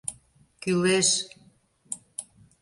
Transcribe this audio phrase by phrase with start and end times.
[0.61, 1.09] Кӱлеш.